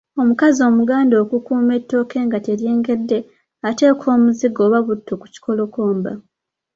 [0.21, 3.19] Omukazi Omuganda okukuuma ettooke nga teryengedde,
[3.67, 6.11] ateeka omuzigo oba butto ku kikolokomba.